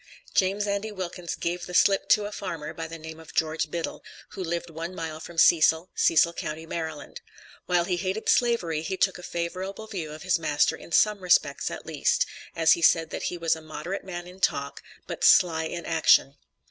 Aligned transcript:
James 0.33 0.65
Andy 0.65 0.91
Wilkins 0.91 1.35
"gave 1.35 1.67
the 1.67 1.75
slip" 1.75 2.09
to 2.09 2.25
a 2.25 2.31
farmer, 2.31 2.73
by 2.73 2.87
the 2.87 2.97
name 2.97 3.19
of 3.19 3.35
George 3.35 3.69
Biddle, 3.69 4.03
who 4.29 4.43
lived 4.43 4.71
one 4.71 4.95
mile 4.95 5.19
from 5.19 5.37
Cecil, 5.37 5.91
Cecil 5.93 6.33
county, 6.33 6.65
Maryland. 6.65 7.21
While 7.67 7.83
he 7.85 7.97
hated 7.97 8.27
Slavery, 8.27 8.81
he 8.81 8.97
took 8.97 9.19
a 9.19 9.21
favorable 9.21 9.85
view 9.85 10.11
of 10.11 10.23
his 10.23 10.39
master 10.39 10.75
in 10.75 10.91
some 10.91 11.19
respects 11.19 11.69
at 11.69 11.85
least, 11.85 12.25
as 12.55 12.71
he 12.71 12.81
said 12.81 13.11
that 13.11 13.25
he 13.29 13.37
was 13.37 13.55
a 13.55 13.61
"moderate 13.61 14.03
man 14.03 14.25
in 14.25 14.39
talk;" 14.39 14.81
but 15.05 15.23
"sly 15.23 15.65
in 15.65 15.85
action." 15.85 16.33